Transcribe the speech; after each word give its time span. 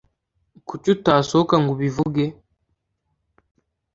Kuki 0.67 0.87
utasohoka 0.95 1.55
ngo 1.61 1.69
ubivuge? 1.75 2.25